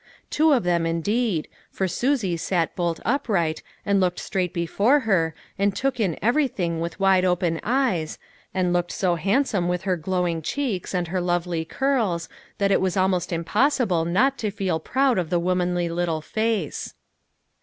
[0.31, 5.75] Two of them, indeed, for Susie sat bolt upright and looked straight before her, and
[5.75, 6.45] took in every.
[6.45, 6.81] A SABBATH TO REMEMBER.
[6.81, 7.23] 159 thing with wide
[7.69, 8.17] open eyes,
[8.51, 12.27] and looked so hand some with her glowing cheeks and her lovely curls,
[12.57, 16.95] that it was almost impossible not to feel proud of the womanly little face.